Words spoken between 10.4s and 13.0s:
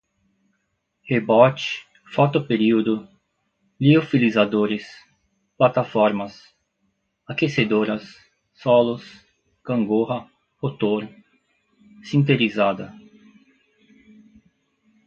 rotor, sinterizada